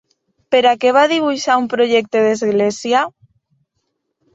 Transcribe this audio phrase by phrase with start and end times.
[0.55, 3.07] Per a què va dibuixar un projecte d'església?